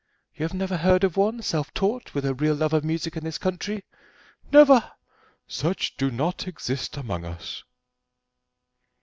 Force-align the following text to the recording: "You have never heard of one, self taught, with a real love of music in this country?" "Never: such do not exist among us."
"You 0.33 0.45
have 0.45 0.53
never 0.55 0.77
heard 0.77 1.03
of 1.03 1.15
one, 1.15 1.43
self 1.43 1.71
taught, 1.75 2.15
with 2.15 2.25
a 2.25 2.33
real 2.33 2.55
love 2.55 2.73
of 2.73 2.83
music 2.83 3.15
in 3.15 3.23
this 3.23 3.37
country?" 3.37 3.83
"Never: 4.51 4.93
such 5.47 5.95
do 5.95 6.09
not 6.09 6.47
exist 6.47 6.97
among 6.97 7.23
us." 7.23 7.61